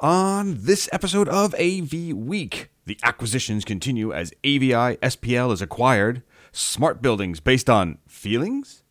[0.00, 7.02] On this episode of AV Week, the acquisitions continue as AVI SPL is acquired, smart
[7.02, 8.82] buildings based on feelings,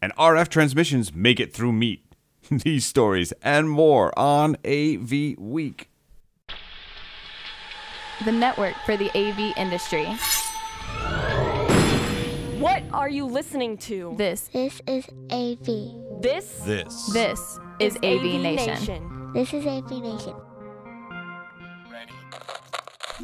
[0.00, 2.04] and RF transmissions make it through meat.
[2.50, 5.90] These stories and more on AV Week.
[8.24, 10.06] the network for the AV industry.
[12.58, 14.14] What are you listening to?
[14.16, 16.22] This, This is AV.
[16.22, 17.12] This This.
[17.12, 19.19] this is AV, Nation.
[19.32, 20.34] This is AV Nation.
[21.88, 22.12] Ready.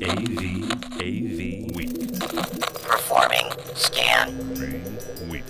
[0.05, 0.71] AV
[1.03, 2.21] AV Week.
[2.85, 4.39] Performing scan
[5.29, 5.43] Week.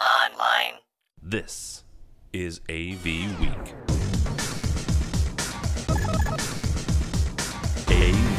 [0.00, 0.74] online.
[1.20, 1.82] This
[2.32, 3.04] is AV
[3.40, 3.74] Week.
[7.88, 7.90] AV.
[7.90, 8.33] AV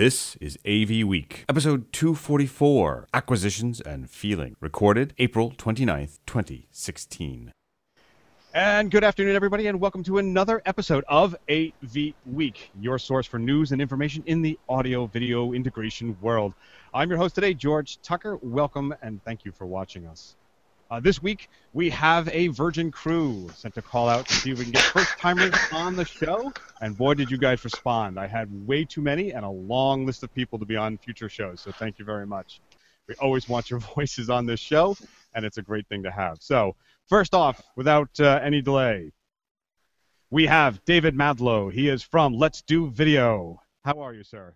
[0.00, 7.52] This is AV Week, episode 244 Acquisitions and Feeling, recorded April 29th, 2016.
[8.54, 13.38] And good afternoon, everybody, and welcome to another episode of AV Week, your source for
[13.38, 16.54] news and information in the audio video integration world.
[16.94, 18.38] I'm your host today, George Tucker.
[18.40, 20.34] Welcome and thank you for watching us.
[20.90, 24.58] Uh, this week, we have a Virgin crew sent a call out to see if
[24.58, 26.52] we can get first timers on the show.
[26.80, 28.18] And boy, did you guys respond.
[28.18, 31.28] I had way too many and a long list of people to be on future
[31.28, 32.60] shows, so thank you very much.
[33.06, 34.96] We always want your voices on this show,
[35.32, 36.38] and it's a great thing to have.
[36.40, 36.74] So,
[37.08, 39.12] first off, without uh, any delay,
[40.30, 41.72] we have David Madlow.
[41.72, 43.62] He is from Let's Do Video.
[43.84, 44.54] How are you, sir?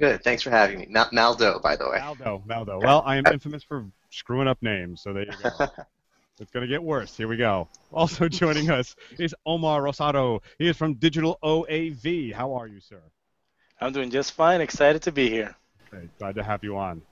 [0.00, 0.24] Good.
[0.24, 0.86] Thanks for having me.
[0.88, 1.98] Mal- Maldo, by the way.
[1.98, 2.80] Maldo, Maldo.
[2.80, 3.86] Well, I am infamous for
[4.18, 5.50] screwing up names, so there you go.
[6.40, 7.16] it's going to get worse.
[7.16, 7.68] Here we go.
[7.92, 10.40] Also joining us is Omar Rosado.
[10.58, 12.32] He is from Digital OAV.
[12.32, 13.00] How are you, sir?
[13.80, 14.60] I'm doing just fine.
[14.60, 15.54] Excited to be here.
[15.92, 17.02] Okay, glad to have you on.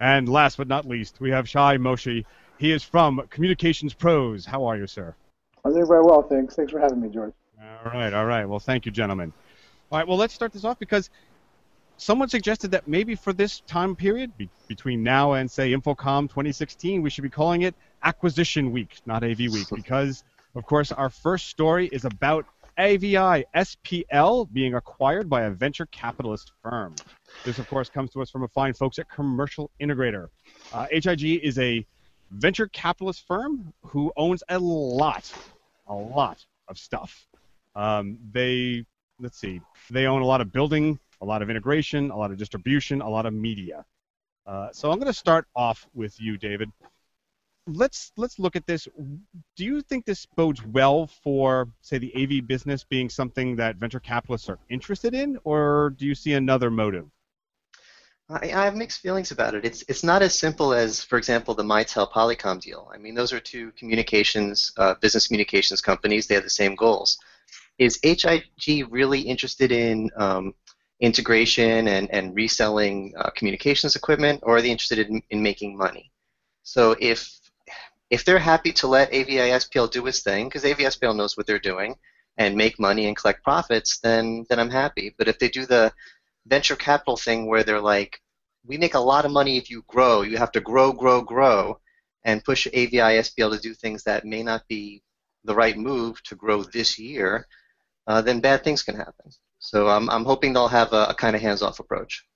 [0.00, 2.26] And last but not least, we have Shai Moshi.
[2.58, 4.44] He is from Communications Pros.
[4.44, 5.14] How are you, sir?
[5.64, 6.54] I'm doing very well, thanks.
[6.54, 7.32] Thanks for having me, George.
[7.84, 8.44] All right, all right.
[8.44, 9.32] Well, thank you, gentlemen.
[9.90, 11.10] All right, well, let's start this off because
[11.96, 17.02] someone suggested that maybe for this time period, be- between now and, say, InfoComm 2016,
[17.02, 20.24] we should be calling it Acquisition Week, not AV Week, because,
[20.54, 22.44] of course, our first story is about
[22.78, 26.94] AVI SPL being acquired by a venture capitalist firm.
[27.44, 30.28] This, of course, comes to us from a fine folks at Commercial Integrator.
[30.72, 31.86] Uh, HIG is a
[32.32, 35.32] venture capitalist firm who owns a lot,
[35.86, 37.26] a lot of stuff.
[37.76, 38.84] Um, they,
[39.20, 42.36] let's see, they own a lot of building, a lot of integration, a lot of
[42.36, 43.84] distribution, a lot of media.
[44.46, 46.70] Uh, so I'm going to start off with you, David.
[47.66, 48.86] Let's let's look at this.
[49.56, 54.00] Do you think this bodes well for, say, the AV business being something that venture
[54.00, 57.06] capitalists are interested in, or do you see another motive?
[58.28, 59.64] I, I have mixed feelings about it.
[59.64, 62.90] It's it's not as simple as, for example, the Mitel Polycom deal.
[62.94, 66.26] I mean, those are two communications, uh, business communications companies.
[66.26, 67.16] They have the same goals.
[67.78, 70.54] Is HIG really interested in um,
[71.00, 76.10] integration and, and reselling uh, communications equipment, or are they interested in, in making money?
[76.62, 77.40] So if
[78.10, 81.46] if they're happy to let AVI SPL do its thing, because AVI SPL knows what
[81.46, 81.96] they're doing,
[82.38, 85.14] and make money and collect profits, then then I'm happy.
[85.18, 85.92] But if they do the
[86.46, 88.20] venture capital thing where they're like,
[88.66, 91.78] we make a lot of money if you grow, you have to grow, grow, grow,
[92.24, 95.02] and push AVI SPL to do things that may not be
[95.44, 97.46] the right move to grow this year,
[98.06, 99.30] uh, then bad things can happen.
[99.64, 102.26] So I'm, I'm hoping they'll have a, a kind of hands-off approach.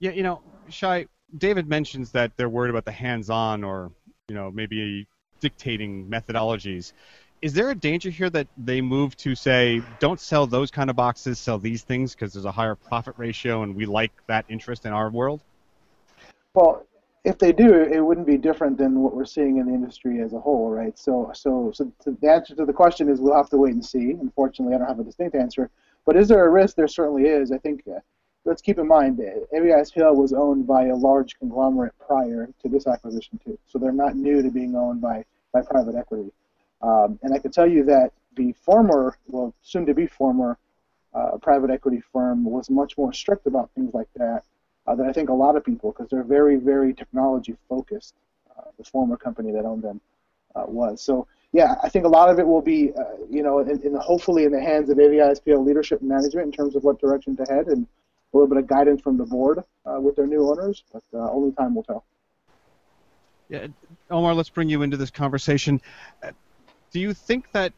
[0.00, 1.06] Yeah, you know, Shai,
[1.38, 3.92] David mentions that they're worried about the hands-on or,
[4.28, 5.06] you know, maybe
[5.38, 6.94] dictating methodologies.
[7.42, 10.96] Is there a danger here that they move to say, don't sell those kind of
[10.96, 14.84] boxes, sell these things because there's a higher profit ratio and we like that interest
[14.84, 15.42] in our world?
[16.54, 16.84] Well,
[17.24, 20.32] if they do, it wouldn't be different than what we're seeing in the industry as
[20.32, 20.98] a whole, right?
[20.98, 24.10] So, so, so the answer to the question is we'll have to wait and see.
[24.10, 25.70] Unfortunately, I don't have a distinct answer.
[26.06, 26.76] But is there a risk?
[26.76, 27.52] There certainly is.
[27.52, 27.82] I think.
[27.86, 28.00] Uh,
[28.46, 32.86] let's keep in mind, uh, AVISPL was owned by a large conglomerate prior to this
[32.86, 36.30] acquisition too, so they're not new to being owned by by private equity.
[36.80, 40.58] Um, and I can tell you that the former, well, soon-to-be former
[41.14, 44.44] uh, private equity firm was much more strict about things like that
[44.86, 48.14] uh, than I think a lot of people, because they're very, very technology focused.
[48.56, 50.00] Uh, the former company that owned them
[50.54, 51.02] uh, was.
[51.02, 53.94] So yeah, I think a lot of it will be, uh, you know, in, in
[53.94, 57.44] hopefully in the hands of AVISPL leadership and management in terms of what direction to
[57.44, 57.86] head, and
[58.32, 60.84] a little bit of guidance from the board uh, with their new owners.
[60.92, 62.04] But uh, only time will tell.
[63.48, 63.68] Yeah,
[64.10, 65.80] Omar, let's bring you into this conversation.
[66.22, 66.32] Uh,
[66.92, 67.72] Do you think that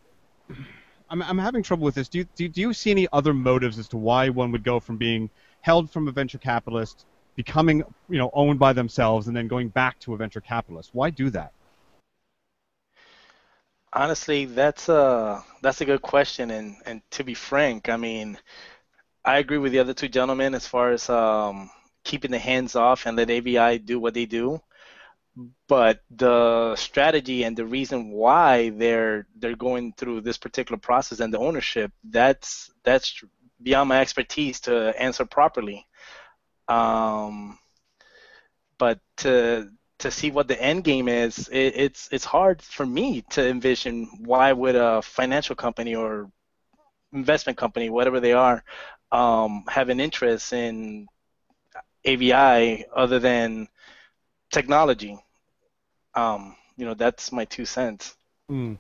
[1.11, 2.09] I'm, I'm having trouble with this?
[2.09, 4.81] Do you, do, do you see any other motives as to why one would go
[4.81, 5.31] from being
[5.61, 7.05] held from a venture capitalist
[7.37, 10.91] becoming you know owned by themselves and then going back to a venture capitalist?
[10.93, 11.53] Why do that?
[13.93, 18.39] Honestly, that's a that's a good question, and and to be frank, I mean,
[19.25, 21.71] I agree with the other two gentlemen as far as um,
[22.05, 24.61] keeping the hands off and let AVI do what they do.
[25.69, 31.33] But the strategy and the reason why they're they're going through this particular process and
[31.33, 33.23] the ownership that's that's
[33.63, 35.87] beyond my expertise to answer properly.
[36.69, 37.59] Um,
[38.79, 43.23] but to to see what the end game is, it, it's it's hard for me
[43.31, 46.31] to envision why would a financial company or
[47.13, 48.63] investment company, whatever they are,
[49.11, 51.09] um, have an interest in
[52.05, 53.69] AVI other than
[54.51, 55.19] technology.
[56.15, 58.17] Um, you know, that's my two cents.
[58.51, 58.79] Mm.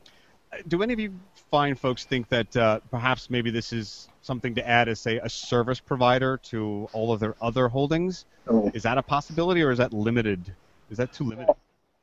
[0.67, 1.13] Do any of you
[1.51, 5.29] find folks think that uh, perhaps maybe this is something to add as, say, a
[5.29, 8.25] service provider to all of their other holdings?
[8.47, 8.71] Oh.
[8.73, 10.55] Is that a possibility, or is that limited?
[10.91, 11.55] Is that too limited?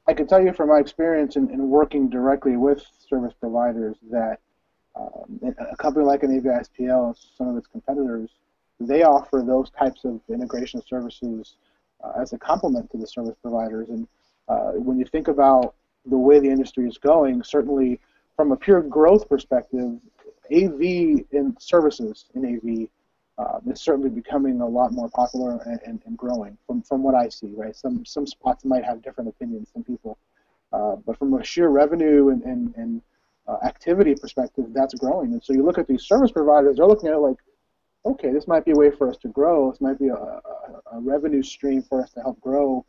[0.07, 4.39] I can tell you from my experience in, in working directly with service providers that
[4.95, 8.29] um, a company like an AVI-SPL, some of its competitors,
[8.79, 11.55] they offer those types of integration services
[12.03, 13.89] uh, as a complement to the service providers.
[13.89, 14.07] And
[14.47, 17.99] uh, when you think about the way the industry is going, certainly
[18.35, 19.99] from a pure growth perspective,
[20.53, 22.87] AV in services in AV
[23.37, 27.15] uh, is certainly becoming a lot more popular and, and, and, growing from, from what
[27.15, 27.75] I see, right?
[27.75, 30.17] Some some spots might have different opinions, some people.
[30.71, 33.01] Uh, but from a sheer revenue and, and, and
[33.47, 35.33] uh, activity perspective, that's growing.
[35.33, 37.37] And so you look at these service providers, they're looking at it like,
[38.05, 39.71] okay, this might be a way for us to grow.
[39.71, 40.41] This might be a, a,
[40.93, 42.85] a revenue stream for us to help grow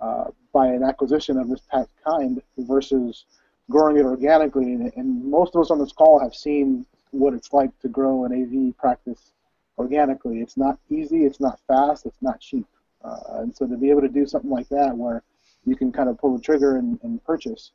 [0.00, 3.26] uh, by an acquisition of this type kind versus
[3.70, 4.72] growing it organically.
[4.72, 8.24] And, and, most of us on this call have seen what it's like to grow
[8.24, 9.32] an AV practice
[9.80, 10.40] organically.
[10.40, 12.66] It's not easy, it's not fast, it's not cheap.
[13.02, 15.22] Uh, and so to be able to do something like that where
[15.64, 17.72] you can kind of pull the trigger and, and purchase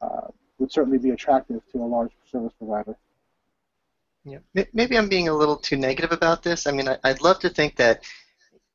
[0.00, 0.28] uh,
[0.58, 2.96] would certainly be attractive to a large service provider.
[4.24, 4.38] Yeah,
[4.72, 6.66] maybe I'm being a little too negative about this.
[6.66, 8.04] I mean, I'd love to think that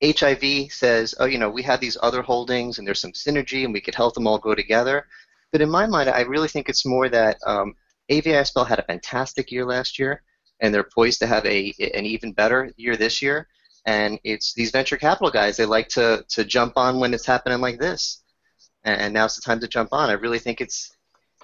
[0.03, 3.73] HIV says, oh, you know, we have these other holdings and there's some synergy and
[3.73, 5.07] we could help them all go together.
[5.51, 7.75] But in my mind, I really think it's more that um,
[8.09, 10.23] had a fantastic year last year,
[10.59, 13.47] and they're poised to have a an even better year this year.
[13.85, 17.59] And it's these venture capital guys; they like to to jump on when it's happening
[17.59, 18.23] like this,
[18.83, 20.09] and now's the time to jump on.
[20.09, 20.95] I really think it's,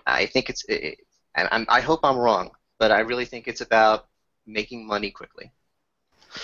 [0.05, 0.99] I think it's, it,
[1.35, 4.07] and I'm, I hope I'm wrong, but I really think it's about
[4.45, 5.51] making money quickly.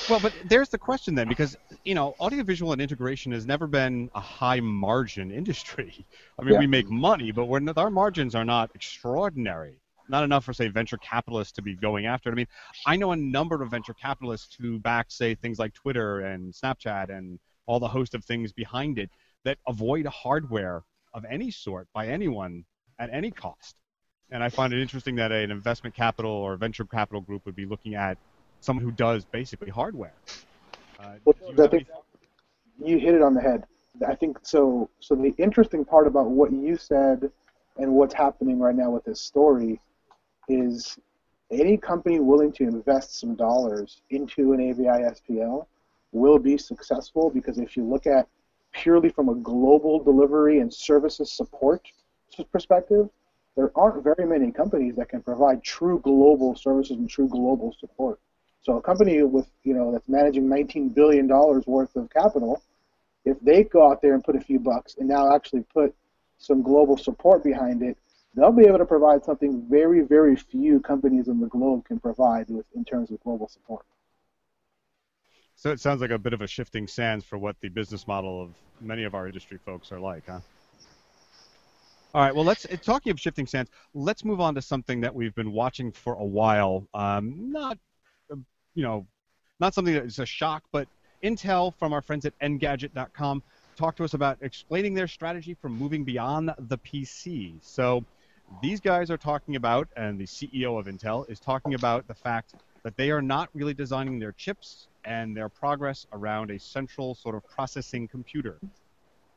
[0.09, 4.09] Well, but there's the question then, because you know, audiovisual and integration has never been
[4.15, 6.05] a high margin industry.
[6.39, 6.59] I mean, yeah.
[6.59, 9.75] we make money, but we're, our margins are not extraordinary.
[10.07, 12.33] Not enough for say venture capitalists to be going after it.
[12.33, 12.47] I mean,
[12.85, 17.09] I know a number of venture capitalists who back say things like Twitter and Snapchat
[17.09, 19.09] and all the host of things behind it
[19.43, 22.65] that avoid hardware of any sort by anyone
[22.99, 23.77] at any cost.
[24.31, 27.65] And I find it interesting that an investment capital or venture capital group would be
[27.65, 28.17] looking at
[28.59, 30.13] someone who does basically hardware.
[30.99, 31.87] Uh, well, you, think
[32.83, 33.65] you hit it on the head.
[34.07, 34.89] I think so.
[34.99, 37.31] So the interesting part about what you said
[37.77, 39.79] and what's happening right now with this story
[40.47, 40.97] is
[41.51, 45.65] any company willing to invest some dollars into an AVI SPL
[46.11, 48.27] will be successful because if you look at
[48.71, 51.87] purely from a global delivery and services support
[52.51, 53.09] perspective,
[53.55, 58.19] there aren't very many companies that can provide true global services and true global support.
[58.61, 62.61] So a company with you know that's managing 19 billion dollars worth of capital,
[63.23, 65.95] if they go out there and put a few bucks and now actually put
[66.37, 67.97] some global support behind it,
[68.35, 72.49] they'll be able to provide something very very few companies in the globe can provide
[72.49, 73.85] with in terms of global support.
[75.55, 78.43] So it sounds like a bit of a shifting sands for what the business model
[78.43, 78.49] of
[78.81, 80.39] many of our industry folks are like, huh?
[82.13, 82.33] All right.
[82.33, 83.69] Well, let's talking of shifting sands.
[83.93, 86.87] Let's move on to something that we've been watching for a while.
[86.93, 87.77] Um, not,
[88.29, 89.05] you know,
[89.59, 90.87] not something that is a shock, but
[91.23, 93.43] Intel from our friends at Engadget.com
[93.75, 97.55] talked to us about explaining their strategy for moving beyond the PC.
[97.61, 98.05] So
[98.61, 102.55] these guys are talking about, and the CEO of Intel is talking about the fact
[102.83, 107.35] that they are not really designing their chips and their progress around a central sort
[107.35, 108.59] of processing computer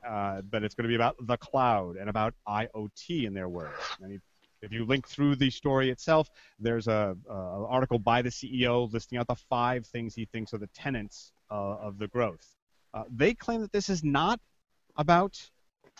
[0.07, 3.77] uh, but it's going to be about the cloud and about IoT in their words.
[4.01, 4.21] And
[4.63, 9.27] if you link through the story itself, there's a, article by the CEO listing out
[9.27, 12.55] the five things he thinks are the tenets uh, of the growth.
[12.95, 14.41] Uh, they claim that this is not
[14.97, 15.39] about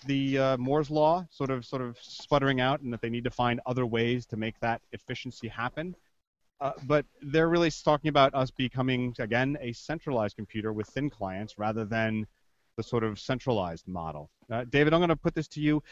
[0.07, 3.31] the uh, Moore's law sort of sort of sputtering out, and that they need to
[3.31, 5.95] find other ways to make that efficiency happen.
[6.61, 11.59] Uh, but they're really talking about us becoming again a centralized computer with thin clients
[11.59, 12.27] rather than
[12.77, 14.31] the sort of centralized model.
[14.51, 15.83] Uh, David, I'm going to put this to you.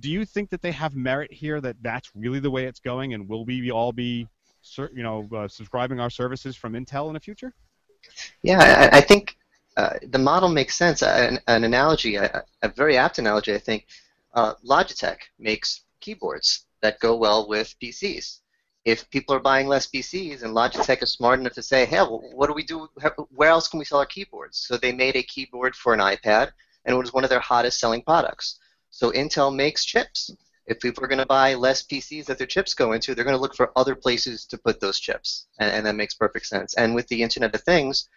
[0.00, 1.60] Do you think that they have merit here?
[1.60, 4.28] That that's really the way it's going, and will we all be,
[4.78, 7.52] you know, uh, subscribing our services from Intel in the future?
[8.42, 9.36] Yeah, I, I think
[9.76, 11.02] uh, the model makes sense.
[11.02, 13.86] An, an analogy, a, a, very apt analogy, I think.
[14.34, 18.40] Uh, Logitech makes keyboards that go well with PCs.
[18.84, 22.22] If people are buying less PCs and Logitech is smart enough to say, hey, well,
[22.34, 22.88] what do we do?
[23.30, 24.58] Where else can we sell our keyboards?
[24.58, 26.50] So they made a keyboard for an iPad,
[26.84, 28.58] and it was one of their hottest selling products.
[28.90, 30.34] So Intel makes chips.
[30.66, 33.36] If people are going to buy less PCs that their chips go into, they're going
[33.36, 36.74] to look for other places to put those chips, and, and that makes perfect sense.
[36.74, 38.08] And with the Internet of Things,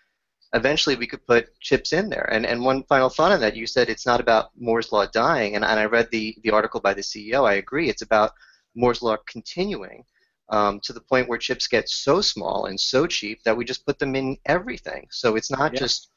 [0.55, 2.27] eventually we could put chips in there.
[2.31, 5.55] And, and one final thought on that, you said it's not about Moore's Law dying,
[5.55, 7.47] and, and I read the, the article by the CEO.
[7.47, 7.89] I agree.
[7.89, 8.31] It's about
[8.75, 10.03] Moore's Law continuing
[10.50, 13.85] um, to the point where chips get so small and so cheap that we just
[13.85, 15.07] put them in everything.
[15.12, 15.79] So it's not yeah.
[15.79, 16.09] just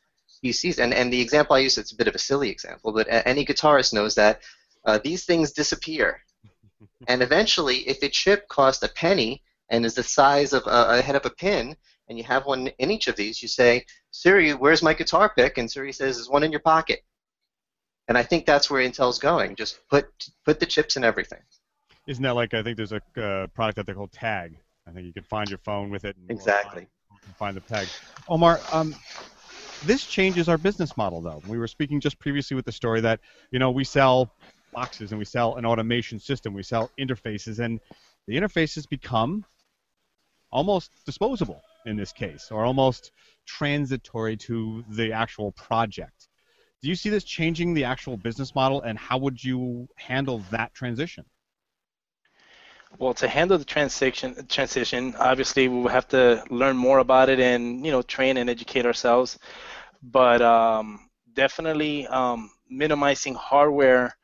[0.44, 0.78] PCs.
[0.78, 3.44] And, and the example I use, it's a bit of a silly example, but any
[3.44, 4.40] guitarist knows that
[4.84, 6.22] uh, these things disappear.
[7.08, 11.02] and eventually, if a chip costs a penny and is the size of a, a
[11.02, 11.76] head of a pin,
[12.08, 15.58] and you have one in each of these, you say, Siri, where's my guitar pick?
[15.58, 17.02] And Siri says, there's one in your pocket.
[18.08, 19.54] And I think that's where Intel's going.
[19.54, 20.06] Just put
[20.44, 21.40] put the chips in everything.
[22.06, 24.56] Isn't that like I think there's a uh, product that they call Tag.
[24.86, 26.16] I think you can find your phone with it.
[26.30, 26.86] exactly.
[27.36, 27.86] Find, find, the tag.
[28.26, 28.94] Omar, um,
[29.84, 31.42] this changes our business model, though.
[31.46, 34.32] We were speaking just previously with the story that you know we sell
[34.72, 37.80] boxes and we sell an automation system, we sell interfaces, and
[38.26, 39.44] the interfaces become
[40.50, 43.12] almost disposable in this case, or almost
[43.46, 46.28] transitory to the actual project.
[46.82, 50.74] Do you see this changing the actual business model, and how would you handle that
[50.74, 51.24] transition?
[52.98, 57.38] Well, to handle the transition, transition, obviously we will have to learn more about it
[57.38, 59.38] and you know train and educate ourselves.
[60.02, 64.16] But um, definitely um, minimizing hardware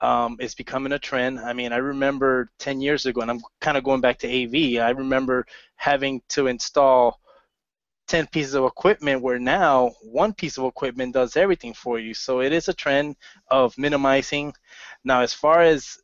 [0.00, 1.38] um, is becoming a trend.
[1.38, 4.82] I mean, I remember 10 years ago, and I'm kind of going back to AV.
[4.82, 7.20] I remember having to install
[8.08, 12.14] 10 pieces of equipment where now one piece of equipment does everything for you.
[12.14, 13.16] So it is a trend
[13.48, 14.52] of minimizing.
[15.04, 15.98] Now, as far as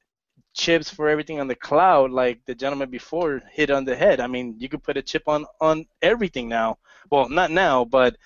[0.57, 4.21] chips for everything on the cloud, like the gentleman before hit on the head.
[4.21, 6.79] I mean, you could put a chip on on everything now.
[7.11, 8.17] Well, not now, but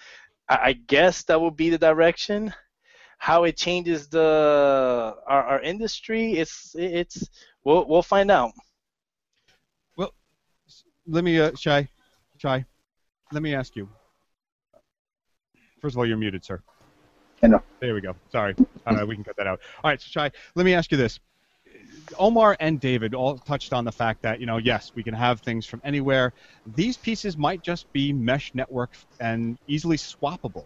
[0.49, 2.55] I, I guess that will be the direction
[3.21, 7.29] how it changes the our, our industry, it's it's
[7.65, 8.53] we'll we'll find out.
[9.95, 10.15] Well,
[11.07, 11.87] let me uh, Shai,
[12.39, 12.65] Shai,
[13.31, 13.89] let me ask you.
[15.83, 16.63] First of all, you're muted, sir.
[17.43, 17.61] I.
[17.79, 18.17] There we go.
[18.33, 18.55] Sorry.
[18.87, 19.61] Uh, we can cut that out.
[19.85, 21.21] All right, so Shai, let me ask you this.
[22.19, 25.41] Omar and David all touched on the fact that, you know, yes, we can have
[25.41, 26.33] things from anywhere.
[26.75, 30.65] These pieces might just be mesh network and easily swappable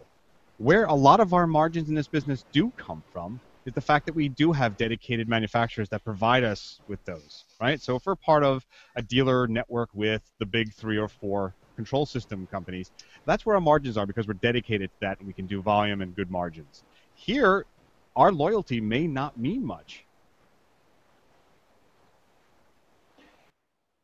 [0.57, 4.05] where a lot of our margins in this business do come from is the fact
[4.05, 7.81] that we do have dedicated manufacturers that provide us with those, right?
[7.81, 12.05] So if we're part of a dealer network with the big three or four control
[12.05, 12.91] system companies,
[13.25, 16.01] that's where our margins are because we're dedicated to that and we can do volume
[16.01, 16.83] and good margins.
[17.13, 17.65] Here,
[18.15, 20.05] our loyalty may not mean much.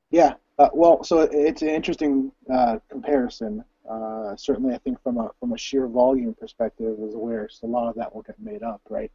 [0.10, 3.63] Yeah, uh, well, so it's an interesting uh, comparison.
[3.90, 7.90] Uh, certainly, I think from a from a sheer volume perspective, is where a lot
[7.90, 9.12] of that will get made up, right?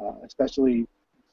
[0.00, 0.86] Uh, especially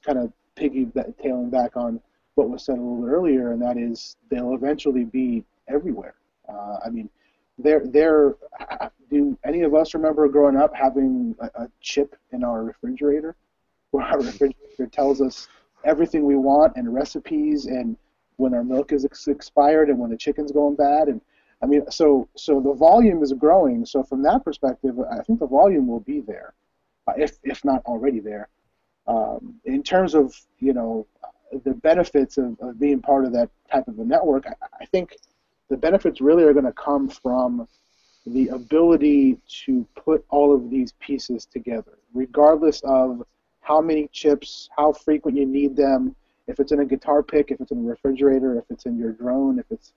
[0.03, 0.87] kind of piggy
[1.21, 1.99] tailing back on
[2.35, 6.15] what was said a little bit earlier, and that is they'll eventually be everywhere.
[6.47, 7.09] Uh, I mean,
[7.57, 8.35] they're they're.
[9.11, 13.35] Do any of us remember growing up having a, a chip in our refrigerator,
[13.91, 15.47] where our refrigerator tells us
[15.85, 17.95] everything we want and recipes and
[18.37, 21.21] when our milk is ex- expired and when the chicken's going bad and
[21.61, 23.85] I mean, so so the volume is growing.
[23.85, 26.53] So from that perspective, I think the volume will be there,
[27.07, 28.49] uh, if if not already there.
[29.07, 31.07] Um, in terms of you know
[31.63, 35.15] the benefits of, of being part of that type of a network, I, I think
[35.69, 37.67] the benefits really are going to come from
[38.25, 43.23] the ability to put all of these pieces together, regardless of
[43.61, 46.15] how many chips, how frequent you need them,
[46.47, 49.11] if it's in a guitar pick, if it's in a refrigerator, if it's in your
[49.11, 49.93] drone, if it's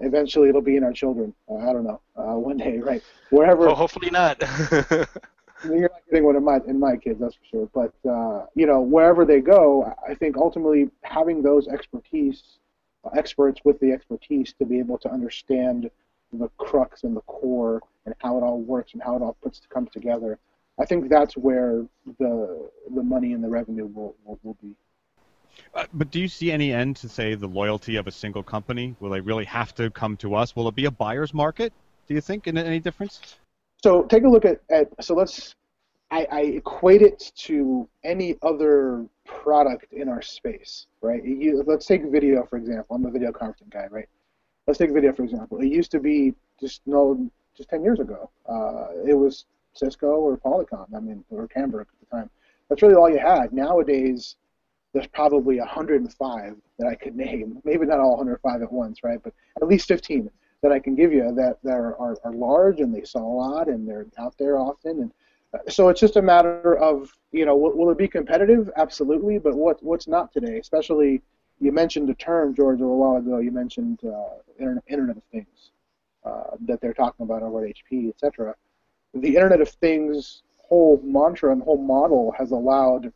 [0.00, 1.34] eventually it'll be in our children.
[1.48, 2.00] Uh, I don't know.
[2.16, 3.02] Uh, one day, right?
[3.30, 3.68] Wherever.
[3.68, 4.40] Oh, hopefully not.
[5.64, 7.68] you're not getting one in my in my kids, that's for sure.
[7.74, 12.42] But uh, you know, wherever they go, I think ultimately having those expertise,
[13.04, 15.90] uh, experts with the expertise to be able to understand
[16.32, 19.60] the crux and the core and how it all works and how it all puts
[19.60, 20.38] to come together.
[20.78, 21.84] I think that's where
[22.18, 24.74] the the money and the revenue will, will, will be.
[25.74, 28.94] Uh, but do you see any end to say the loyalty of a single company?
[29.00, 30.56] Will they really have to come to us?
[30.56, 31.72] Will it be a buyer's market?
[32.06, 33.36] Do you think in any difference?
[33.82, 35.54] So take a look at, at so let's
[36.10, 41.22] I, I equate it to any other product in our space, right?
[41.24, 42.96] You, let's take video for example.
[42.96, 44.08] I'm a video conferencing guy, right?
[44.66, 45.58] Let's take video for example.
[45.58, 48.30] It used to be just no, just 10 years ago.
[48.48, 52.30] Uh, it was Cisco or Polycom, I mean, or Tandberg at the time.
[52.68, 53.52] That's really all you had.
[53.52, 54.36] Nowadays,
[54.96, 57.60] there's probably 105 that I could name.
[57.64, 59.18] Maybe not all 105 at once, right?
[59.22, 60.30] But at least 15
[60.62, 63.36] that I can give you that, that are, are, are large and they sell a
[63.36, 65.00] lot and they're out there often.
[65.00, 65.12] And
[65.52, 68.70] uh, so it's just a matter of, you know, will, will it be competitive?
[68.78, 69.38] Absolutely.
[69.38, 70.58] But what what's not today?
[70.58, 71.20] Especially,
[71.60, 73.36] you mentioned the term, George, a little while ago.
[73.36, 75.72] You mentioned uh, Internet, Internet of Things
[76.24, 78.54] uh, that they're talking about over at HP, etc.
[79.12, 83.12] The Internet of Things whole mantra and whole model has allowed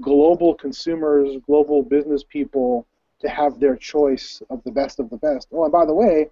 [0.00, 2.86] global consumers, global business people
[3.20, 5.48] to have their choice of the best of the best.
[5.52, 6.30] Oh, and by the way,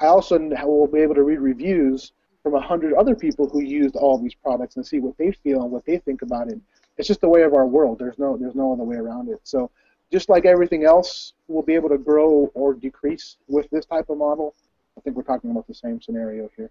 [0.00, 3.96] I also will be able to read reviews from a hundred other people who used
[3.96, 6.58] all these products and see what they feel and what they think about it.
[6.96, 7.98] It's just the way of our world.
[7.98, 9.40] There's no there's no other way around it.
[9.44, 9.70] So
[10.10, 14.18] just like everything else we'll be able to grow or decrease with this type of
[14.18, 14.54] model,
[14.96, 16.70] I think we're talking about the same scenario here.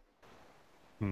[0.99, 1.11] Hmm.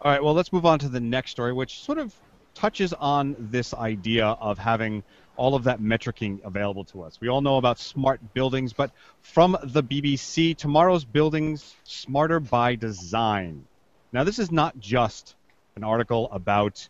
[0.00, 2.14] All right, well, let's move on to the next story, which sort of
[2.54, 5.02] touches on this idea of having
[5.36, 7.20] all of that metricing available to us.
[7.20, 8.90] We all know about smart buildings, but
[9.22, 13.66] from the BBC, tomorrow's buildings smarter by design.
[14.12, 15.34] Now, this is not just
[15.76, 16.88] an article about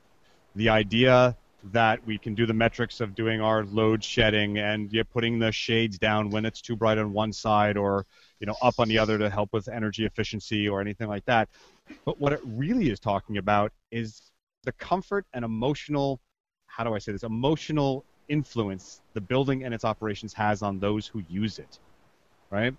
[0.54, 1.36] the idea
[1.72, 5.50] that we can do the metrics of doing our load shedding and you putting the
[5.50, 8.04] shades down when it's too bright on one side or
[8.38, 11.48] you know up on the other to help with energy efficiency or anything like that.
[12.04, 14.20] But what it really is talking about is
[14.64, 16.20] the comfort and emotional
[16.66, 21.06] how do I say this emotional influence the building and its operations has on those
[21.06, 21.78] who use it,
[22.50, 22.74] right?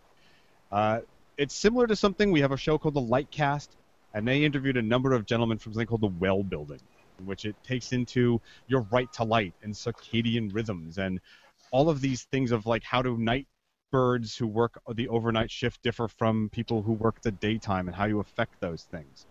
[0.72, 1.00] Uh,
[1.38, 3.70] it's similar to something we have a show called the Lightcast,
[4.14, 6.80] and they interviewed a number of gentlemen from something called the Well Building,
[7.24, 11.20] which it takes into your right to light and circadian rhythms and
[11.72, 13.48] all of these things of like how do night
[13.92, 18.06] birds who work the overnight shift differ from people who work the daytime and how
[18.06, 19.26] you affect those things.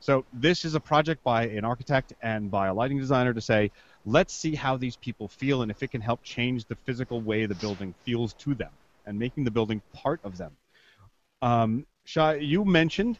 [0.00, 3.70] So this is a project by an architect and by a lighting designer to say,
[4.04, 7.46] let's see how these people feel and if it can help change the physical way
[7.46, 8.70] the building feels to them
[9.06, 10.56] and making the building part of them.
[11.42, 13.18] Um, Shai, you mentioned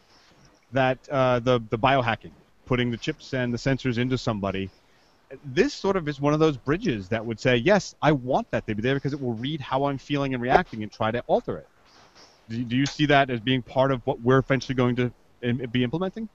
[0.72, 2.32] that uh, the the biohacking,
[2.66, 4.70] putting the chips and the sensors into somebody.
[5.44, 8.66] This sort of is one of those bridges that would say, yes, I want that
[8.68, 11.20] to be there because it will read how I'm feeling and reacting and try to
[11.26, 11.68] alter it.
[12.48, 15.12] Do, do you see that as being part of what we're eventually going to
[15.68, 16.28] be implementing?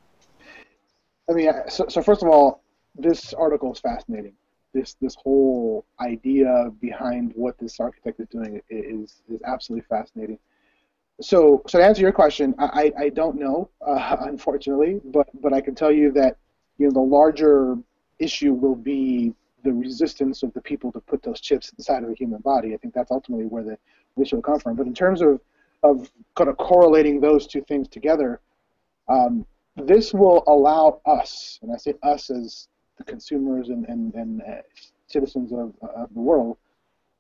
[1.32, 2.62] I mean, so, so first of all,
[2.96, 4.34] this article is fascinating.
[4.74, 10.39] This this whole idea behind what this architect is doing is is absolutely fascinating.
[11.22, 15.62] So so to answer your question, I, I don't know, uh, unfortunately, but but I
[15.62, 16.38] can tell you that
[16.78, 17.78] you know the larger
[18.20, 22.15] issue will be the resistance of the people to put those chips inside of the
[22.15, 22.74] human body.
[22.74, 23.78] I think that's ultimately where the
[24.22, 24.76] issue will come from.
[24.76, 25.39] But in terms of
[25.84, 28.39] of kind of correlating those two things together,
[29.10, 29.46] um,
[29.78, 34.62] this will allow us, and I say us as the consumers and, and, and uh,
[35.08, 36.58] citizens of, of the world,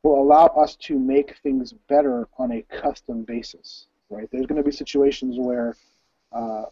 [0.03, 3.87] will allow us to make things better on a custom basis.
[4.09, 4.27] Right?
[4.31, 5.77] There's going to be situations where
[6.33, 6.63] uh,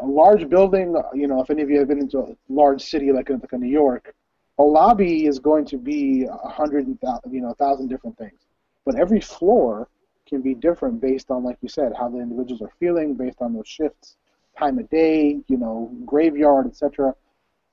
[0.00, 3.12] a large building, you know, if any of you have been into a large city
[3.12, 4.14] like, like New York,
[4.58, 8.40] a lobby is going to be a hundred, you know, a thousand different things.
[8.84, 9.88] But every floor
[10.26, 13.54] can be different based on, like you said, how the individuals are feeling, based on
[13.54, 14.16] those shifts
[14.58, 17.14] time of day, you know, graveyard, etc.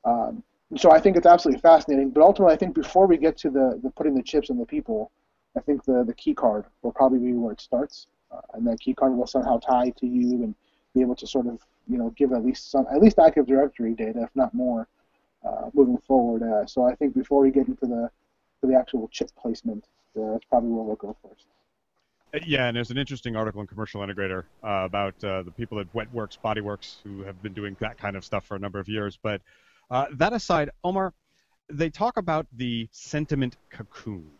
[0.06, 0.44] Um,
[0.76, 2.10] so I think it's absolutely fascinating.
[2.10, 4.66] But ultimately, I think before we get to the, the putting the chips in the
[4.66, 5.12] people,
[5.56, 8.80] I think the, the key card will probably be where it starts, uh, and that
[8.80, 10.56] key card will somehow tie to you and
[10.96, 13.94] be able to sort of you know give at least some at least Active Directory
[13.94, 14.88] data, if not more,
[15.46, 16.42] uh, moving forward.
[16.44, 18.10] Uh, so I think before we get into the
[18.62, 19.86] to the actual chip placement,
[20.18, 21.46] uh, that's probably where we'll go first.
[22.42, 25.94] Yeah, and there's an interesting article in Commercial Integrator uh, about uh, the people at
[25.94, 29.20] Wetworks, Bodyworks, who have been doing that kind of stuff for a number of years.
[29.22, 29.42] But
[29.92, 31.14] uh, that aside, Omar,
[31.70, 34.32] they talk about the sentiment cocoon,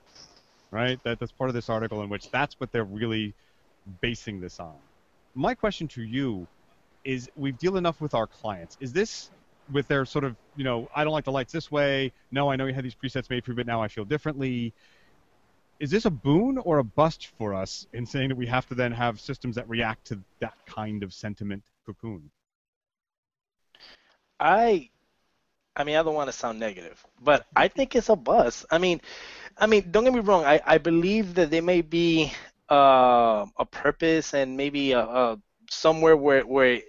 [0.72, 1.00] right?
[1.04, 3.36] That, that's part of this article in which that's what they're really
[4.02, 4.76] basing this on.
[5.36, 6.48] My question to you
[7.04, 8.76] is: We've dealt enough with our clients.
[8.80, 9.30] Is this
[9.72, 12.12] with their sort of, you know, I don't like the lights this way.
[12.32, 14.74] No, I know you had these presets made for you, but now I feel differently
[15.84, 18.74] is this a boon or a bust for us in saying that we have to
[18.74, 22.32] then have systems that react to that kind of sentiment cocoon?
[24.40, 24.90] I
[25.76, 28.66] I mean I don't want to sound negative, but I think it's a bust.
[28.72, 29.02] I mean
[29.58, 32.32] I mean don't get me wrong, I, I believe that there may be
[32.72, 35.38] uh, a purpose and maybe a, a
[35.70, 36.80] somewhere where where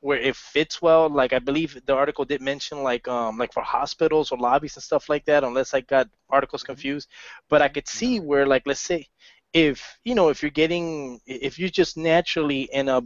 [0.00, 1.08] where it fits well.
[1.08, 4.82] Like I believe the article did mention like um like for hospitals or lobbies and
[4.82, 6.64] stuff like that, unless I got articles Mm-hmm.
[6.64, 7.08] confused.
[7.48, 9.06] But I could see where like let's say
[9.52, 13.02] if you know if you're getting if you're just naturally in a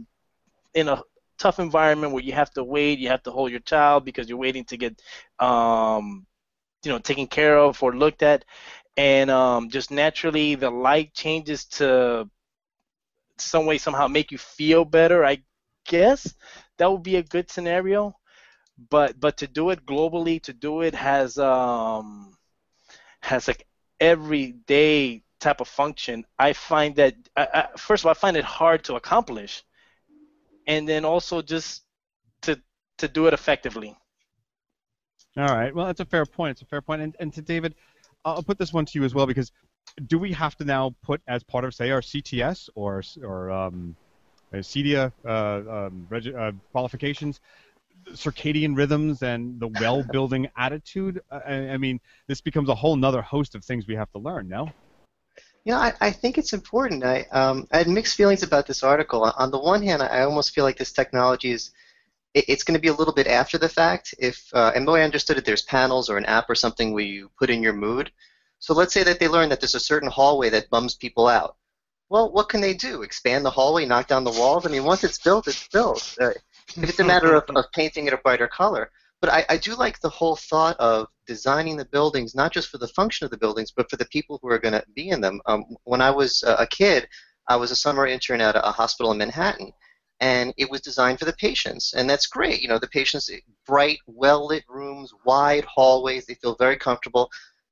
[0.73, 1.01] in a
[1.37, 4.37] tough environment where you have to wait, you have to hold your child because you're
[4.37, 5.01] waiting to get
[5.39, 6.25] um
[6.83, 8.45] you know taken care of or looked at
[8.97, 12.29] and um just naturally the light changes to
[13.37, 15.37] some way somehow make you feel better i
[15.85, 16.33] guess
[16.77, 18.15] that would be a good scenario
[18.89, 22.35] but but to do it globally to do it has um
[23.21, 23.65] has like
[23.99, 28.43] everyday type of function i find that I, I, first of all i find it
[28.43, 29.63] hard to accomplish
[30.67, 31.83] and then also just
[32.41, 32.59] to
[32.97, 33.95] to do it effectively
[35.37, 35.75] All right.
[35.75, 36.51] Well, that's a fair point.
[36.51, 37.01] It's a fair point.
[37.01, 37.75] And, and to David,
[38.23, 39.51] I'll put this one to you as well because
[40.07, 43.95] do we have to now put as part of say our CTS or or um,
[44.55, 47.39] uh, CEDIA uh, um, uh, qualifications,
[48.11, 51.21] circadian rhythms and the well-building attitude?
[51.31, 54.47] I, I mean, this becomes a whole nother host of things we have to learn.
[54.47, 54.69] No.
[55.65, 57.03] You know, I, I think it's important.
[57.03, 59.23] I, um, I had mixed feelings about this article.
[59.23, 61.71] On the one hand, I almost feel like this technology is
[62.35, 64.13] it, it's going to be a little bit after the fact.
[64.19, 66.93] If uh, and the way I understood it, there's panels or an app or something
[66.93, 68.11] where you put in your mood.
[68.59, 71.55] So let's say that they learn that there's a certain hallway that bums people out.
[72.09, 73.01] Well, what can they do?
[73.01, 74.65] Expand the hallway, knock down the walls?
[74.65, 76.15] I mean, once it's built, it's built.
[76.21, 76.31] Uh,
[76.77, 78.91] if it's a matter of, of painting it a brighter color.
[79.21, 82.77] But I, I do like the whole thought of designing the buildings not just for
[82.77, 85.21] the function of the buildings, but for the people who are going to be in
[85.21, 85.41] them.
[85.47, 87.07] Um, when I was uh, a kid,
[87.47, 89.71] I was a summer intern at a, a hospital in Manhattan,
[90.19, 92.61] and it was designed for the patients, and that's great.
[92.61, 93.29] You know, the patients,
[93.65, 97.29] bright, well-lit rooms, wide hallways, they feel very comfortable.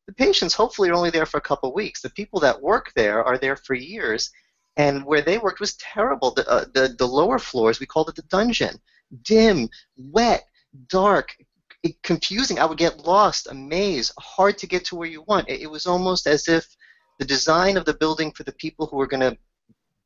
[0.08, 2.02] The patients hopefully are only there for a couple of weeks.
[2.02, 4.32] The people that work there are there for years,
[4.76, 6.32] and where they worked was terrible.
[6.32, 8.76] The, uh, the, the lower floors, we called it the dungeon,
[9.24, 10.44] dim, wet,
[10.88, 11.36] dark,
[12.02, 12.60] confusing.
[12.60, 15.50] I would get lost, a maze, hard to get to where you want.
[15.50, 16.66] It, it was almost as if
[17.20, 19.38] the design of the building for the people who were going to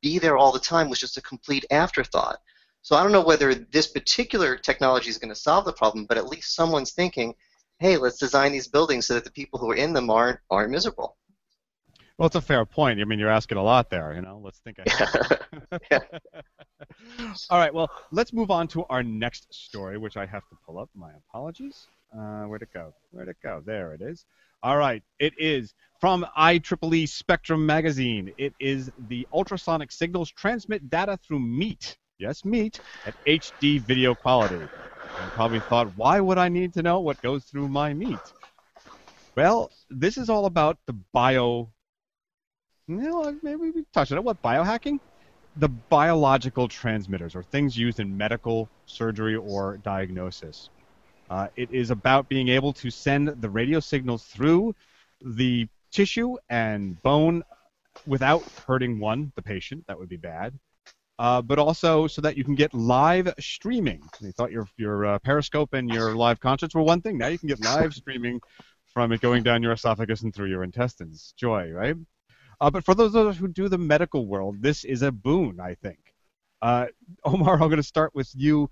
[0.00, 2.38] be there all the time was just a complete afterthought.
[2.82, 6.16] So I don't know whether this particular technology is going to solve the problem, but
[6.16, 7.34] at least someone's thinking,
[7.78, 10.70] hey, let's design these buildings so that the people who are in them aren't aren't
[10.70, 11.16] miserable.
[12.18, 13.00] Well, it's a fair point.
[13.00, 14.12] I mean, you're asking a lot there.
[14.12, 15.40] You know, let's think ahead.
[15.90, 16.00] Yeah.
[17.50, 17.72] All right.
[17.72, 20.88] Well, let's move on to our next story, which I have to pull up.
[20.94, 21.86] My apologies.
[22.12, 22.94] Uh, where'd it go?
[23.10, 23.62] Where'd it go?
[23.64, 24.24] There it is.
[24.62, 25.02] All right.
[25.18, 28.32] It is from IEEE Spectrum Magazine.
[28.38, 31.98] It is the ultrasonic signals transmit data through MEAT.
[32.18, 34.66] Yes, MEAT at HD video quality.
[35.24, 38.18] You probably thought, why would I need to know what goes through my meat?
[39.36, 41.70] Well, this is all about the bio.
[42.86, 44.24] You maybe we touched on it.
[44.24, 44.98] What biohacking?
[45.56, 50.70] The biological transmitters, or things used in medical, surgery, or diagnosis.
[51.28, 54.74] Uh, it is about being able to send the radio signals through
[55.20, 57.42] the tissue and bone
[58.06, 59.84] without hurting one, the patient.
[59.88, 60.58] That would be bad.
[61.18, 64.00] Uh, but also so that you can get live streaming.
[64.20, 67.18] You thought your your uh, Periscope and your live concerts were one thing.
[67.18, 68.40] Now you can get live streaming
[68.94, 71.34] from it going down your esophagus and through your intestines.
[71.36, 71.96] Joy, right?
[72.60, 75.60] Uh, but for those of us who do the medical world, this is a boon,
[75.60, 75.98] I think.
[76.60, 76.86] Uh,
[77.24, 78.70] Omar, I'm going to start with you.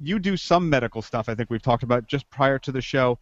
[0.00, 3.18] You do some medical stuff, I think we've talked about just prior to the show.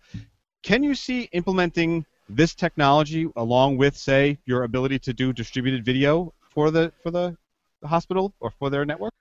[0.62, 6.32] Can you see implementing this technology along with, say, your ability to do distributed video
[6.48, 7.36] for the for the
[7.84, 9.14] hospital or for their network?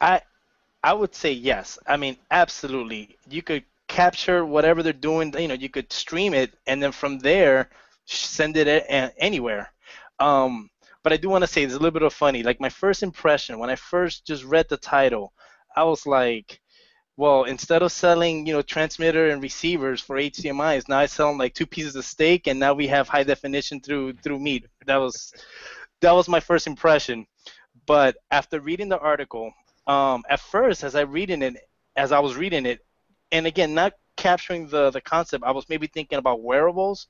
[0.00, 0.22] I
[0.82, 1.78] I would say yes.
[1.86, 3.16] I mean, absolutely.
[3.28, 5.34] You could capture whatever they're doing.
[5.38, 7.70] You know, you could stream it, and then from there,
[8.04, 8.68] send it
[9.18, 9.72] anywhere.
[10.20, 10.70] Um,
[11.02, 12.42] but I do want to say it's a little bit of funny.
[12.42, 15.32] Like my first impression when I first just read the title,
[15.76, 16.60] I was like,
[17.16, 21.38] well, instead of selling, you know, transmitter and receivers for HDMI's, now I sell them
[21.38, 24.66] like two pieces of steak, and now we have high definition through through meat.
[24.86, 25.32] That was
[26.00, 27.26] that was my first impression.
[27.86, 29.52] But after reading the article,
[29.86, 31.56] um, at first, as I reading it,
[31.96, 32.84] as I was reading it,
[33.32, 37.06] and again, not capturing the the concept, I was maybe thinking about wearables,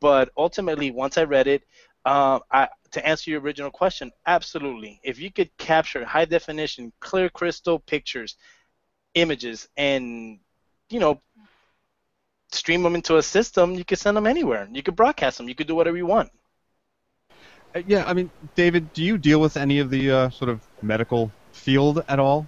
[0.00, 1.62] but ultimately, once I read it,
[2.04, 5.00] um, I, to answer your original question, absolutely.
[5.02, 8.36] If you could capture high definition, clear crystal pictures,
[9.14, 10.38] images, and
[10.90, 11.20] you know,
[12.52, 14.68] stream them into a system, you could send them anywhere.
[14.72, 15.48] You could broadcast them.
[15.48, 16.30] You could do whatever you want.
[17.74, 20.60] Uh, yeah, I mean, David, do you deal with any of the uh, sort of
[20.80, 22.46] medical field at all?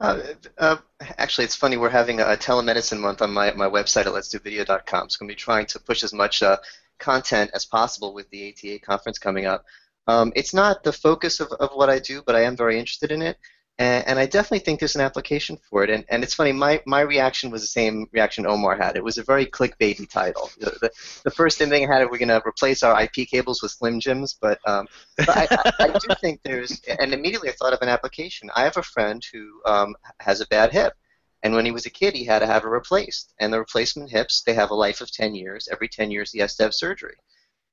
[0.00, 0.20] Uh,
[0.58, 1.78] uh, actually, it's funny.
[1.78, 5.08] We're having a telemedicine month on my, my website at letsdovideo.com.
[5.08, 6.58] So I'm going to be trying to push as much uh,
[6.98, 9.64] content as possible with the ATA conference coming up.
[10.06, 13.10] Um, it's not the focus of, of what I do, but I am very interested
[13.10, 13.38] in it.
[13.78, 15.90] And, and I definitely think there's an application for it.
[15.90, 18.96] And, and it's funny, my, my reaction was the same reaction Omar had.
[18.96, 20.50] It was a very clickbaity title.
[20.60, 20.90] The, the,
[21.24, 24.36] the first thing I had, we're going to replace our IP cables with Slim Jims.
[24.40, 27.88] But, um, but I, I, I, do think there's, and immediately I thought of an
[27.88, 28.48] application.
[28.54, 30.94] I have a friend who um, has a bad hip.
[31.42, 33.34] And when he was a kid, he had to have it replaced.
[33.38, 35.68] And the replacement hips, they have a life of 10 years.
[35.70, 37.16] Every 10 years, he has to have surgery.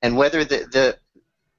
[0.02, 0.98] And whether the, the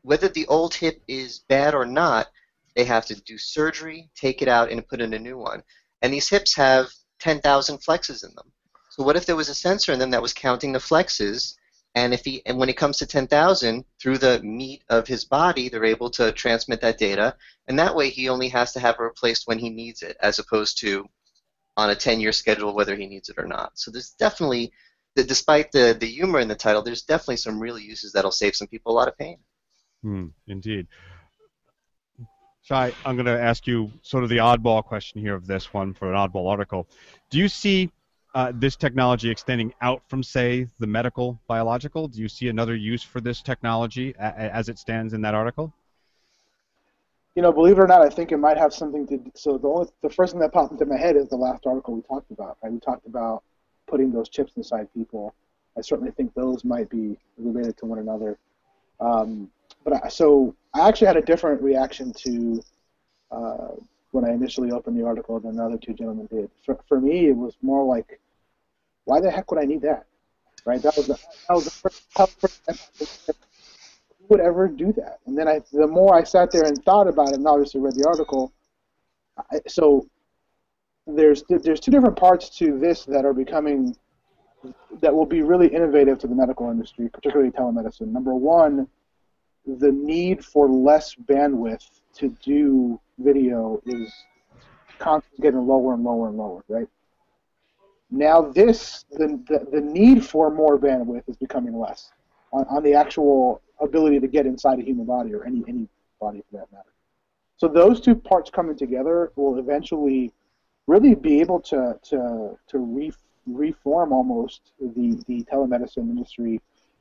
[0.03, 2.27] whether the old hip is bad or not,
[2.75, 5.63] they have to do surgery, take it out, and put in a new one.
[6.01, 6.89] And these hips have
[7.21, 8.51] 10,000 flexes in them.
[8.91, 11.55] So what if there was a sensor in them that was counting the flexes?
[11.95, 15.69] And if he and when it comes to 10,000, through the meat of his body,
[15.69, 17.37] they're able to transmit that data,
[17.69, 20.39] and that way he only has to have it replaced when he needs it, as
[20.39, 21.07] opposed to
[21.77, 23.73] on a 10-year schedule whether he needs it or not.
[23.79, 24.73] So there's definitely,
[25.15, 28.69] despite the the humor in the title, there's definitely some real uses that'll save some
[28.69, 29.39] people a lot of pain.
[30.03, 30.87] Hmm, indeed.
[32.65, 35.93] Shai, I'm going to ask you sort of the oddball question here of this one
[35.93, 36.87] for an oddball article.
[37.29, 37.91] Do you see
[38.37, 42.07] uh, this technology extending out from, say, the medical biological?
[42.07, 45.73] Do you see another use for this technology a- as it stands in that article?
[47.35, 49.21] You know, believe it or not, I think it might have something to.
[49.35, 51.97] So the only, the first thing that popped into my head is the last article
[51.97, 52.59] we talked about.
[52.63, 52.73] Right?
[52.73, 53.43] We talked about
[53.89, 55.35] putting those chips inside people.
[55.77, 58.39] I certainly think those might be related to one another.
[59.01, 59.51] Um,
[59.85, 62.63] but I, so I actually had a different reaction to
[63.31, 63.69] uh,
[64.13, 66.51] when I initially opened the article than the other two gentlemen did.
[66.65, 68.21] For, for me, it was more like,
[69.05, 70.07] why the heck would I need that?
[70.65, 70.81] Right?
[70.83, 71.15] That was the,
[71.49, 72.03] that was the first,
[72.39, 73.31] first
[74.19, 75.19] who would ever do that?
[75.27, 77.95] And then I, the more I sat there and thought about it, and obviously read
[77.95, 78.53] the article,
[79.51, 80.07] I, so
[81.07, 83.97] there's there's two different parts to this that are becoming
[85.01, 88.09] that will be really innovative to the medical industry, particularly telemedicine.
[88.13, 88.87] Number one
[89.67, 94.13] the need for less bandwidth to do video is
[94.99, 96.89] constantly getting lower and lower and lower, right?
[98.11, 102.11] Now this, the, the, the need for more bandwidth is becoming less
[102.53, 105.89] on, on the actual ability to get inside a human body or any, any
[106.21, 106.93] body for that matter.
[107.57, 110.33] So those two parts coming together will eventually
[110.87, 113.13] really be able to, to, to re,
[113.47, 116.61] reform almost the, the telemedicine industry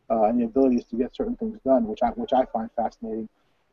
[0.09, 3.29] uh, and the abilities to get certain things done, which I which I find fascinating.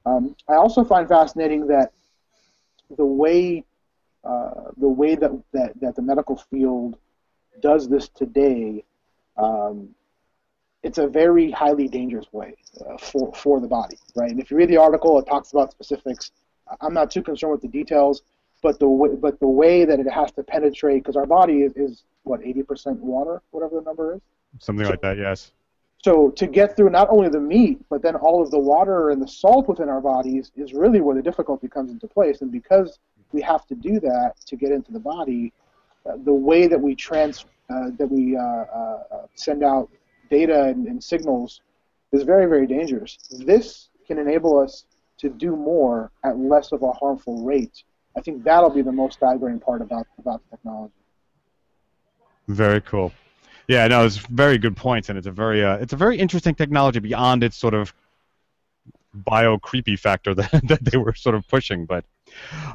[0.07, 1.93] Um, I also find fascinating that
[2.97, 3.64] the way
[4.25, 6.97] uh, the way that, that that the medical field
[7.61, 8.85] does this today,
[9.37, 9.88] um,
[10.83, 14.31] it's a very highly dangerous way uh, for for the body, right?
[14.31, 16.33] And if you read the article, it talks about specifics.
[16.81, 18.23] I'm not too concerned with the details,
[18.62, 21.73] but the way, but the way that it has to penetrate, because our body is,
[21.77, 24.21] is what 80% water, whatever the number is.
[24.59, 25.53] Something so, like that, yes.
[26.05, 29.21] So to get through not only the meat, but then all of the water and
[29.21, 32.41] the salt within our bodies is really where the difficulty comes into place.
[32.41, 32.99] And because
[33.33, 35.53] we have to do that to get into the body,
[36.07, 39.91] uh, the way that we trans uh, that we uh, uh, send out
[40.31, 41.61] data and, and, signals
[42.13, 43.19] is very very dangerous.
[43.31, 44.85] This can enable us
[45.19, 47.83] to do more at less of a harmful rate.
[48.17, 50.95] I think that'll be the most staggering part about about the technology.
[52.47, 53.13] Very cool.
[53.69, 56.55] Yeah, no, it's very good points, and it's a very uh, it's a very interesting
[56.55, 57.93] technology beyond its sort of
[59.13, 61.85] bio creepy factor that, that they were sort of pushing.
[61.85, 62.05] But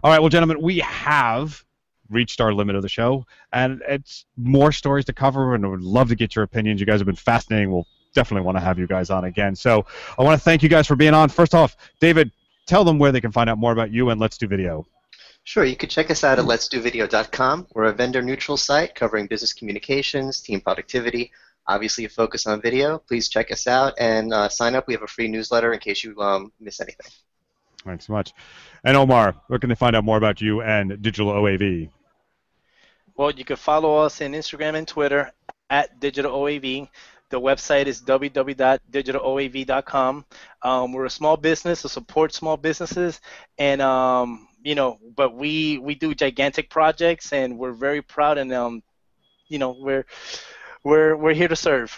[0.04, 1.66] all right, well, gentlemen, we have
[2.10, 5.82] reached our limit of the show, and it's more stories to cover, and I would
[5.82, 6.80] love to get your opinions.
[6.80, 7.72] You guys have been fascinating.
[7.72, 9.56] We'll definitely want to have you guys on again.
[9.56, 9.88] So
[10.20, 11.30] I want to thank you guys for being on.
[11.30, 12.32] First off, David,
[12.68, 14.86] tell them where they can find out more about you and Let's Do Video.
[15.46, 17.68] Sure, you can check us out at letsdovideo.com.
[17.74, 21.32] We're a vendor-neutral site covering business communications, team productivity,
[21.68, 23.00] obviously a focus on video.
[23.00, 24.88] Please check us out and uh, sign up.
[24.88, 27.12] We have a free newsletter in case you um, miss anything.
[27.84, 28.32] Thanks so much.
[28.86, 31.90] And Omar, where can they find out more about you and Digital OAV?
[33.16, 35.32] Well, you can follow us on Instagram and Twitter
[35.70, 36.88] at Digital OAV.
[37.30, 40.26] The website is www.digitaloav.com.
[40.62, 43.20] Um, we're a small business to support small businesses,
[43.58, 48.52] and um, you know, but we we do gigantic projects, and we're very proud, and
[48.54, 48.82] um,
[49.47, 50.06] you know, we're
[50.84, 51.95] we're we're here to serve.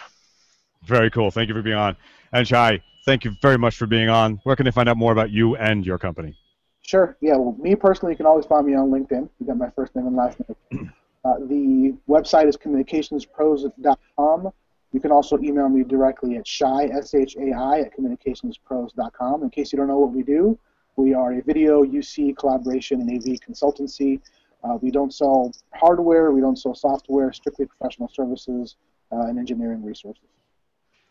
[0.83, 1.31] Very cool.
[1.31, 1.95] Thank you for being on.
[2.33, 4.39] And Shai, thank you very much for being on.
[4.43, 6.37] Where can they find out more about you and your company?
[6.81, 7.17] Sure.
[7.21, 7.35] Yeah.
[7.37, 9.29] Well, me personally, you can always find me on LinkedIn.
[9.39, 10.39] You got my first name and last
[10.71, 10.91] name.
[11.23, 14.51] Uh, the website is communicationspros.com.
[14.91, 19.43] You can also email me directly at shai, S-H-A-I, at communicationspros.com.
[19.43, 20.57] In case you don't know what we do,
[20.95, 24.21] we are a video, UC, collaboration, and AV consultancy.
[24.63, 28.77] Uh, we don't sell hardware, we don't sell software, strictly professional services
[29.11, 30.23] uh, and engineering resources.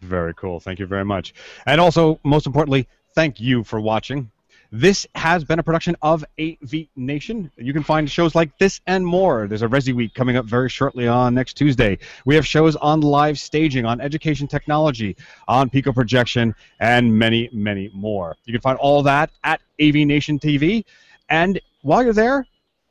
[0.00, 0.60] Very cool.
[0.60, 1.34] Thank you very much.
[1.66, 4.30] And also, most importantly, thank you for watching.
[4.76, 7.48] This has been a production of AV Nation.
[7.56, 9.46] You can find shows like this and more.
[9.46, 11.96] There's a Resi Week coming up very shortly on next Tuesday.
[12.26, 17.88] We have shows on live staging, on education technology, on Pico projection, and many, many
[17.94, 18.34] more.
[18.46, 20.84] You can find all that at AV Nation TV.
[21.28, 22.44] And while you're there,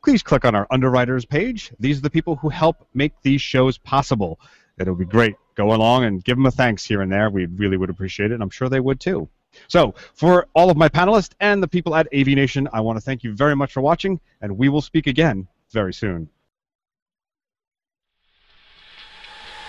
[0.05, 1.73] please click on our underwriters page.
[1.81, 4.39] These are the people who help make these shows possible.
[4.79, 5.35] It'll be great.
[5.55, 7.29] Go along and give them a thanks here and there.
[7.29, 9.27] We really would appreciate it, and I'm sure they would too.
[9.67, 13.01] So, for all of my panelists and the people at AV Nation, I want to
[13.01, 16.29] thank you very much for watching, and we will speak again very soon.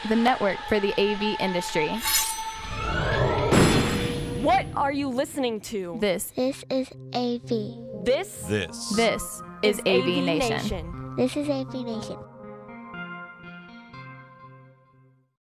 [0.09, 1.88] The network for the AV industry.
[4.42, 5.97] What are you listening to?
[6.01, 7.49] This This is AV.
[8.05, 8.94] This This.
[8.94, 11.14] this is AV Nation.
[11.16, 12.18] This is AV Nation.